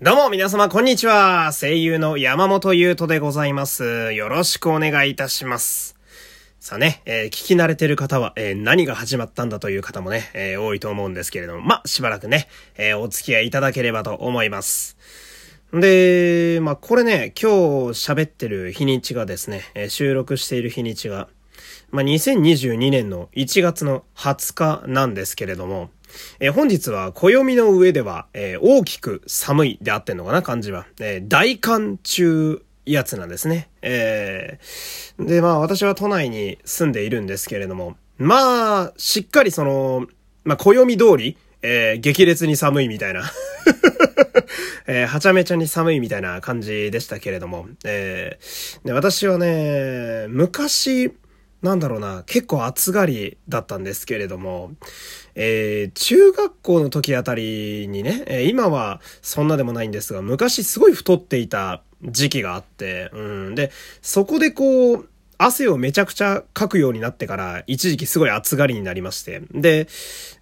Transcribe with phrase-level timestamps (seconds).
[0.00, 1.50] どうも皆様こんにちは。
[1.52, 4.12] 声優の山本優斗でございます。
[4.12, 5.96] よろしくお願いいたします。
[6.60, 14.96] さあね、えー、聞き慣れてる方は、えー、何が始まったんだという方もね、えー、多いと思うんですけれども、ましばらくね、えお付き合いいただければと思います。
[15.72, 17.56] で、まこれね、今日
[17.98, 21.28] 喋ってる日にちがですね、え収録している日にちが、
[21.90, 25.90] ま2022年の1月の20日なんですけれども、
[26.40, 30.86] えー、本日は暦の上では、えー、大きく寒いであってんのかな、漢字は。
[31.00, 33.68] えー、大寒中やつなんですね。
[33.82, 40.06] えー、で、まあ私は都内に住んでいるんですけれども、まあ、しっかりその、
[40.44, 43.22] まあ暦通り、えー、激烈に寒いみたいな
[44.86, 51.12] えー、はちゃめちゃに寒いみたいな感じでしたけれども、えー、で私はね、昔、
[51.62, 54.72] なんだろうな、結構暑がりだったんですけれども、
[55.34, 63.54] えー、中学校の時あたりにね、え、今はそんなでもないんですが、昔すごい太っていた時期があって、うん。
[63.54, 69.42] で、そこでこう、汗をめちゃくちゃかくようになってから、一時期すごい暑がりになりまして。
[69.52, 69.88] で、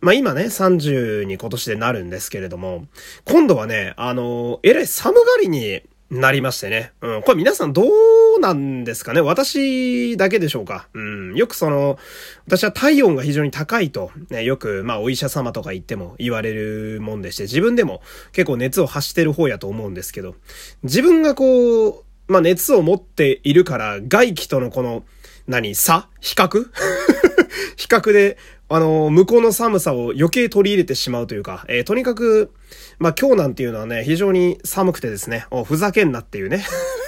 [0.00, 2.86] まあ今ね、30に今年でなるんですけれども、
[3.24, 6.92] 今度はね、あの、えらい寒がりになりましてね。
[7.00, 7.22] うん。
[7.22, 9.20] これ皆さんどうなんですかね？
[9.20, 10.88] 私だけでしょうか？
[10.94, 11.34] うん。
[11.34, 11.98] よくその、
[12.46, 20.36] 私は体温が非常に高いと、ね、よく、まあお医者様とか言っても言われるもんでして、自分でも結構熱を発してる方やと思うんですけど、
[20.84, 25.04] 自分がこう、まあ熱を持っているから、外気とのこの、
[25.48, 25.74] 何？
[25.74, 26.08] 差？
[26.20, 26.66] 比較？
[27.76, 28.36] 比較で、
[28.68, 32.52] あの、向こうの寒さを余計取り入れてしまうというか、えー、とにかく、
[32.98, 36.64] まあ今日なんていうのはね、非常に寒くてですね、お、ふざけんなっていうね。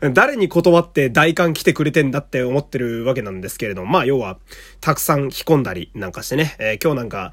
[0.00, 4.38] 誰に断って大寒来てくれてんだって思ってるわけなんですけれども、まあ要は、
[4.80, 7.32] たくさん着込んだりなんかしてね、えー、今日なんか、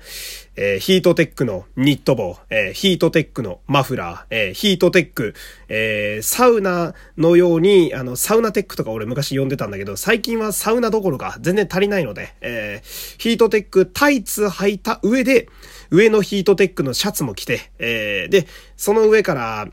[0.56, 5.36] えー、ヒートテックのニット帽、えー、ヒートテックのマフラー、えー、ヒートテック、
[5.68, 15.50] えー、サウナのように、あの、サウナテックとか俺昔呼んでたんだけど、最近はサウナどころか全然足りないので、えー、ヒートテックタイツ履いた上で、
[15.92, 19.68] 上のヒートテックのシャツも着て、えー、で、その上から、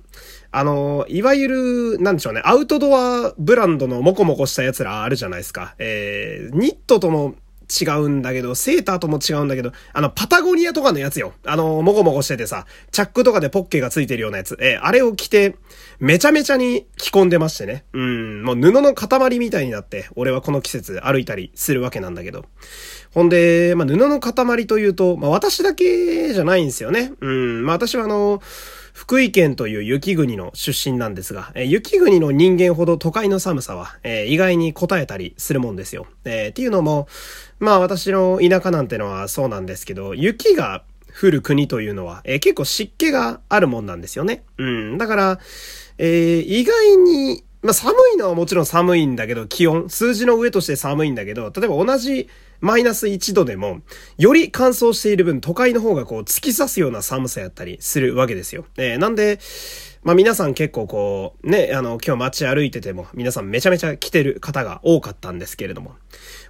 [0.52, 5.74] あの、いわゆる、なんでしょうね、アウトドアブランドのモコモコしたやつらあるじゃないですか。
[5.78, 7.34] えー、ニットとも
[7.72, 11.32] 違うんだけど、セーターとも違うんだけど、あの、パタゴニアとかのやつよ。
[11.46, 14.58] あの、もこもこしててさ、チャックとかでポッケがついてるようなやつ。
[14.60, 15.56] えー、あれを着て、
[15.98, 17.84] めちゃめちゃに着込んでましてね。
[17.94, 22.44] うん、もう布の塊みたいになって、俺はこの季節歩いたりするわけなんだけど。
[23.14, 27.12] ほんで、まあ、布の塊というと、まあ、私だけじゃないんですよね。
[27.20, 28.42] うん、まあ、私はあの、
[28.92, 36.06] 福井県という雪国の出身なんですが、え、雪国の人間ほど都会の寒さは、え、意外に答えたりするもんですよ。
[36.25, 37.08] え、っていうのも、
[37.58, 40.84] まあ私の田舎なんてのはそうなんですけど、雪が
[41.20, 44.44] 降る国というのは、え、結構湿気があるもんなんですよね。
[44.58, 44.98] うん。
[44.98, 45.38] だから、
[45.98, 52.28] えー、意外に、まあ寒いのはもちろん寒いんだけど、気温、数字の上として寒いんだけど、例えば同じ
[52.60, 53.82] マイナス1度でも、
[54.18, 58.64] より乾燥している分、都会の方がこう、突き刺すような寒さやったりするわけですよ。
[58.76, 59.38] えー、なんで、
[60.02, 65.94] まあ皆さん結構こう、ね、あの、今日街歩いてても、皆さんめちゃめちゃ来てる方が多かったんですけれども。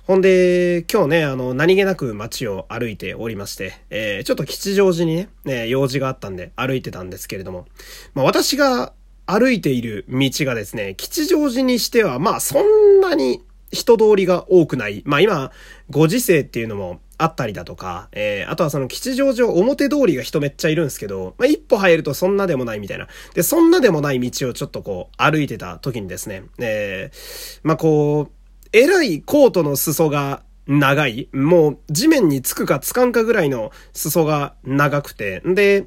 [0.04, 7.66] ほんで、今日ね、あの、何気なく街を歩いておりまして、えー、ちょっと吉祥寺にね、ね、用事があったんで歩いてたんですけれども、
[8.14, 8.94] まあ私が
[9.26, 15.02] 歩いている道がですね、吉祥寺にしては、まあそんなに人通りが多くない。
[15.06, 15.50] まあ今、
[15.90, 23.08] ご時世っていうのもあったりだとか、えー、あとはその吉祥寺表通りが人めっちゃいるんですけど、まあ一歩入るとそんなでもないみたいな。
[23.34, 28.32] で、そんなでもない道をちょっとこう歩いてた時にですね、えー、まあこう、
[28.72, 31.28] えらいコートの裾が長い。
[31.32, 35.42] もう地面につくかつかんかぐらいの裾が長くて。
[35.44, 35.86] で、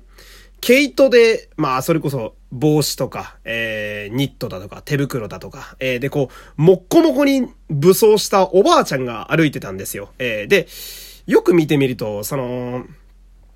[0.66, 10.10] 毛糸で、まあ、それこそ、帽子とか、えー、ニットだとか、手袋だとか、えー、で、こう、もっこもこに武装したおばあちゃんが歩いてたんですよ。
[10.18, 10.68] えー、で、
[11.28, 12.88] よく見てみると、その、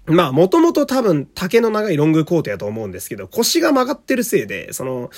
[0.09, 5.09] まあ、もともと多分竹の長いロングコートやと思うんですけど、腰が曲がってるせいで、その、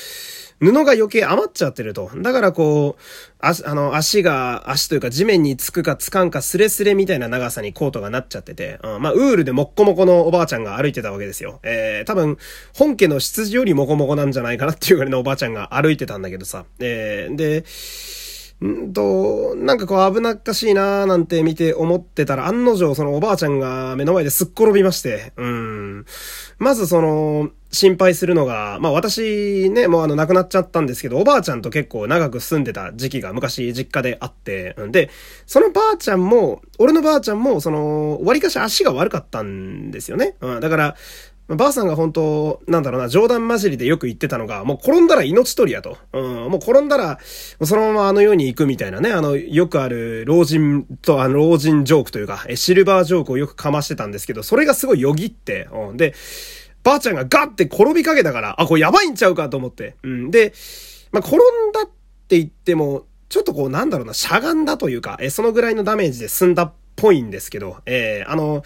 [0.62, 2.12] 布が余計余っちゃってると。
[2.18, 3.02] だからこう、
[3.40, 11.60] あ、あの、足が、足というか地面につくかつかんかスレスレみたいな長さにコートがなっちゃってて、うん、まあ、ウールでもっこもこのおばあちゃんが歩いてたわけですよ。
[11.64, 12.38] えー、多分、
[12.76, 16.66] 本家の羊よりもこもこなんじゃないかなっていうぐらいのおばあちゃんが歩いてたんだけどさ。
[16.80, 17.64] えー、で、
[18.68, 26.06] んと、なんかこう危なっかしいなーなんて見て思ってたら案の定そのおばあちゃんが目の前ですっ転びまして、うん。
[26.60, 35.10] まずその、心配するのが、まあ私ね、もうあの亡くなっちゃったんですけど、おばあちゃんと結構長く住んでた時期が昔実家であって、んで、
[35.46, 40.36] そのばあちゃんも、俺のばあちゃんも、その、割かし足が悪かったんですよね。
[40.42, 40.96] うん、だから、
[41.56, 45.98] ばあさんが本当、なんだろうな、冗談交じりでよく言ってたのが、もう転んだら命取りやと。
[46.14, 47.20] うん、もう転んだら、
[47.64, 56.14] そのままあの世に行くみたいなね、あの、よくある老人と、あの、老人ジョークというか、シルバージョークをよくかましてたんですけど、それがすごいよぎって、うん、で、
[56.84, 59.96] ばあちゃんがガッて転びかけたから、あ、これやばいんちゃうかと思って。
[60.04, 60.32] うん。
[60.32, 60.54] で、
[61.12, 61.40] まあ、転ん
[61.74, 61.86] だっ
[62.28, 68.64] て言っても、ちょっとこう、なんだろうな、しゃがんだというか、え、そのぐらいのダメージで済んだっぽいんですけど、えー、あの、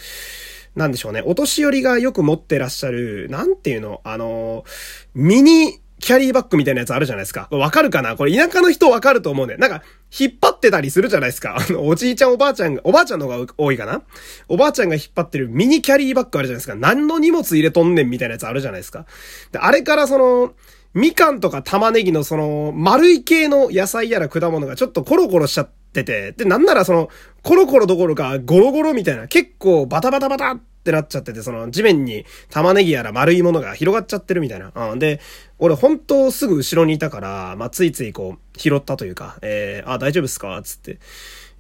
[0.76, 4.66] なんでしょうね、お年寄りがよく持ってらっしゃる、なんていうの、あの、
[5.14, 7.48] ミニ、キャリーバッグみたいなやつあるじゃないですか。
[7.50, 8.18] わかるかな？
[8.18, 9.60] これ田舎の人わかると思うんだよ。
[9.60, 9.82] なんか、
[10.20, 11.56] 引っ張ってたりするじゃないですか。
[11.58, 14.04] あの、おじいちゃんおばあちゃんが、おばあちゃんの方が多いかな？
[14.50, 16.76] おばあちゃんが引っ張ってるミニキャリーバッグあるじゃないですか。
[16.76, 19.06] 何の荷物入れとんねんみたいなやつあるじゃないですか。
[19.54, 20.54] で、あれからその、
[20.94, 27.10] みかんとか玉ねぎのその、丸い系の野菜やら果物がちょっとコロコロしちゃってて、で、なんならその、
[27.44, 34.72] コロコロどころかゴロゴロみたいな、結構バタバタバタってなっちゃってて、その地面に玉ねぎやら丸いものが広がっちゃってるみたいな。
[34.76, 35.00] うん。
[35.00, 35.20] で、
[35.60, 40.62] 俺本当すぐ後ろにいたから、まあ、ついついこう、拾ったというか、えー、あ、大丈夫っすか？
[40.64, 41.00] つって。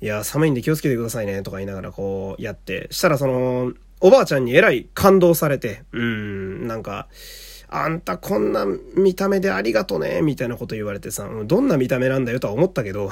[0.01, 3.71] いや、寒いんで気をつけてくださいね、とか言いながらこう、やって、したらその、
[4.01, 7.07] おばあちゃんにえらい感動されて、うん、なんか、
[7.67, 8.65] あんたこんな
[8.95, 13.09] 見た目でありがとね、みたいなこと言われてさ、どんな見た目なんだよとは思ったけど。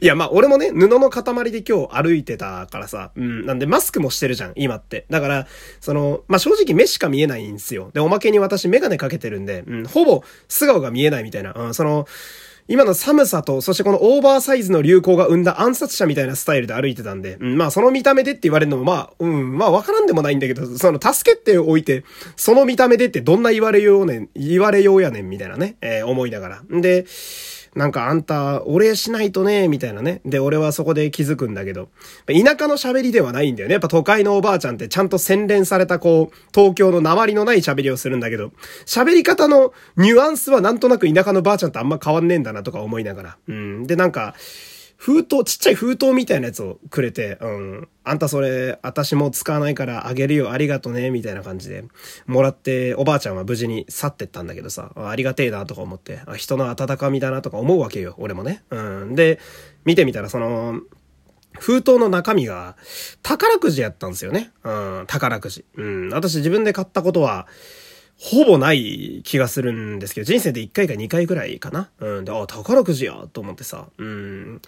[0.00, 5.06] いや、まあ、俺もね、布の塊で今日歩いてたからさ、うん、なんでマスクもしてるじゃん、今って。
[5.10, 5.46] だから、
[5.80, 7.90] その、まあ、正直目しか見えないんですよ。
[7.92, 12.06] で、おまけに私メガネかけてるんで、うん、ほぼ素顔が見えないみたいな、うん、その、
[12.70, 22.04] 今の寒さと、そしてこのオーバーサイズの流行が生んだ暗殺者みたいなスタイルで歩いてたんで、うん、まあその見た目でって言われるのもまあ、うん、まあわからんでもないんだけど、その助けておいて、
[22.36, 26.60] その見た目でってどんな言われようねん、言われようやねんみたいなね、えー、思いながら。
[26.60, 27.06] んで、
[27.78, 30.20] なんかあんた、お礼しないとね、みたいなね。
[30.24, 31.90] で、俺はそこで気づくんだけど、
[32.26, 33.74] 田舎の喋りではないんだよね。
[33.74, 38.50] やっぱ都会のおばあちゃんってちゃんと洗練されたこう、東京の鉛のない喋りをするんだけど、
[38.84, 43.36] 喋り方のニュアンスはなんとなく田舎のばあちゃんとあんま変わんねえんだなとか思いながら。
[43.46, 43.86] うん。
[43.86, 44.34] で、なんか、
[44.98, 47.88] 封筒、ちっちゃい封筒みたいなやつをくれて、うん。
[48.02, 51.84] あんたそれ、私も使わないからあげるよ、ありがとね、みたいな感じで、
[52.26, 58.64] もらって、おばあちゃんは無事に去ってったんだけどさ、ありがてえなとか思って、人の温かみだなとか思うわけよ、俺もね。
[58.70, 59.14] うん。
[59.14, 59.38] で、
[59.84, 60.80] 見てみたら、その、
[61.60, 62.76] 封筒の中身が
[63.22, 64.50] 宝くじやったんですよね。
[64.64, 65.64] うん、宝くじ。
[65.76, 67.46] うん、私自分で買ったことは、
[68.20, 71.88] ほぼない気がするんですけど、人生で1回か2回ぐらいかな。
[72.00, 72.24] うん。
[72.24, 73.86] で、あ、宝くじやと思ってさ。
[73.96, 74.60] うん。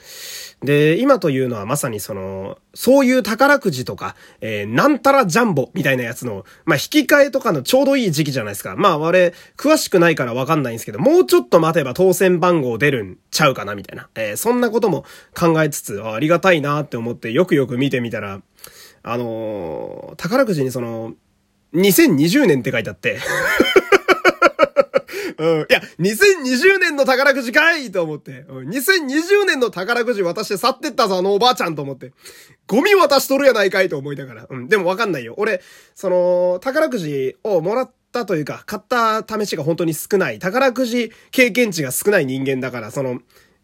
[0.63, 8.77] で、今というのはまさにその、そういう宝くじとか、えー、なんたらジャンボみたいなやつの、まあ、引き換えとかのちょうどいい時期じゃないですか。
[8.77, 14.09] まあ、我、詳しくないからわかんないんですけど、もうちょっと待てば当選番号出るんちゃうかなみたいな。
[14.15, 15.05] えー、そんなことも
[15.37, 18.41] 考えつつ、あありがたいなって思ってよくよく見てみたら、
[19.03, 21.15] あのー、宝くじにその、
[21.75, 23.19] 2020年って書いてあって
[25.41, 25.61] うん。
[25.63, 28.45] いや、2020年の宝くじかいと思って。
[28.49, 28.69] うん。
[28.69, 32.13] 2020年の宝くじ渡して去ってったぞ、あのおばあちゃんと思って。
[32.67, 34.47] ゴミ渡しとるやないかいと思いながら。
[34.51, 34.69] うん。
[34.69, 35.35] でもわかんないよ。
[35.39, 35.63] 俺、
[35.95, 40.39] その、宝くじをもらったというか、買った試しが本当に少ない。
[40.39, 43.21] 宝くじ経験値が少ない人間だから、その、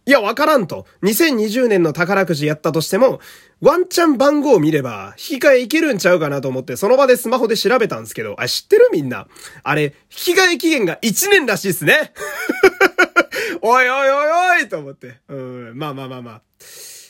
[0.09, 0.87] いや、わからんと。
[1.03, 3.19] 2020年の宝くじやったとしても、
[3.61, 9.27] ワンチャン番号を見れば、引き換えいけるんちゃうかなと思って、その場でスマホで調べたんですけど、あ、知ってるみんな。
[9.65, 12.13] あれ、引き換え期限が1年らしいっすね。
[13.63, 15.17] おいおいおいおいと思って。
[15.29, 16.43] うん、まあまあまあまあ。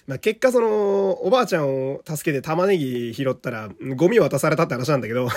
[0.06, 5.28] まあ、結果その、おばあちゃんを助けて玉ねぎ拾ったら、ゴミ渡されたって話なんだけど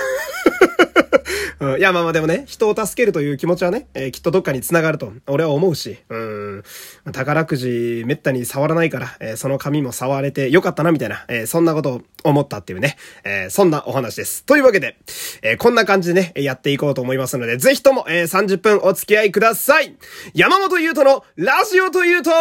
[1.60, 6.64] うん、いや、まあまあでもね、人を助けるという気持ちはね、えー、きっとどっかに繋がると、俺は思うし、うん、
[7.12, 14.46] 宝くじめったに触らないから、えー、その紙も触れてよかったな、みたいな、えー、そんなことを思ったっていうね、えー、そんなお話です。
[14.46, 14.98] というわけで、
[15.42, 19.96] えー、こんな感じでね、やっていこうと思いますので、ぜひとも、えー、30分お付き合いください。
[20.34, 22.32] 山本優斗のラジオというと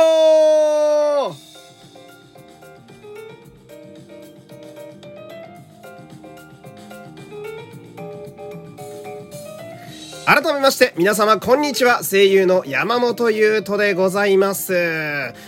[10.28, 12.02] 改めまして、皆様こんにちは。
[12.04, 14.74] 声優の山本優斗でございます。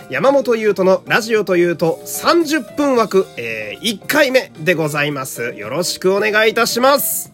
[0.08, 5.52] 山本優斗のラジオというと30分枠、えー、1回目でございます。
[5.54, 7.30] よろしくお願いいたします。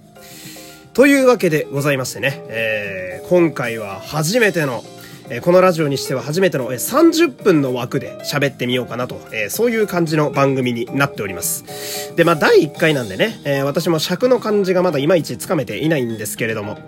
[0.92, 4.82] というわけでございましてね、えー、今回は初めての
[5.28, 12.14] えこのラジオにしては初めての、え30分の枠で喋ってみようかなと、えそういう感じの番組になっております。
[12.16, 16.78] で、まあ、第1回なんでね、え私も尺の感じがまだいまいちつかめていないんですけれども、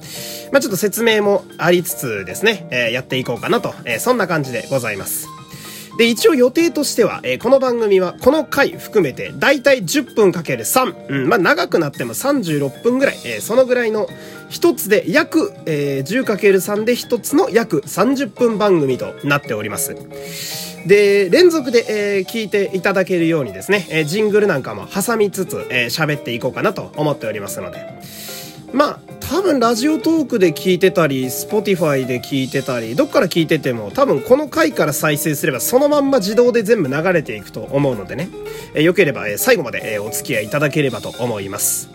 [0.53, 5.38] まあ、ちょっと説明もありつつですね、えやっていこうかなと、えそんな感じでございます。
[5.99, 14.09] で、一応予定としては、えー、この番組はこの回含めて、だいたい10分かける3、うん、まあ長くなっても36分ぐらい、えー、そのぐらいの
[14.49, 19.97] 一つで約、えー、10×3 で一つの約30分番組となっております。
[20.87, 27.85] で、連続で、えー、聞いていただけるようにですね、えー、ジングルなんかも挟みつつ、えー、喋っていこうかなと思っておりますので。
[28.73, 38.31] まあ、多分 Radiotalk で聞いてたり、 Spotify で聞いてたり、どっから聞いてても、多分この回から再生すればそのまんま自動で全部流れていくと思うのでね、
[38.73, 41.91] えー、よければ、えー、最後まで、えー、お付き合いいただければと思います。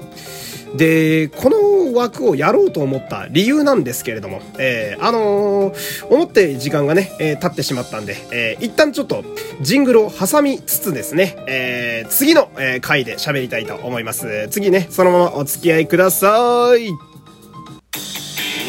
[0.75, 9.24] で、この枠をやろうと思った理由なんですけれども、えー、あのー、思って時間がね、えー、経ってしまったんで、えー、一旦ちょっと
[9.62, 14.48] ジングルを挟みつつですね、えー、次の、えー、回で喋りたいと思います。
[14.52, 17.12] 次ね、そのままお付き合いください。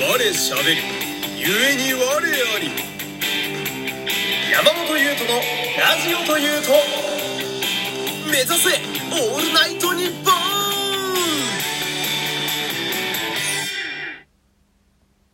[0.06, 0.76] 我喋り、
[1.34, 2.70] ゆえに我あり。
[4.52, 5.40] 山本優斗の
[5.80, 6.73] ラジオというと、
[8.30, 8.68] 目指せ
[9.11, 10.43] オールナイトニッポン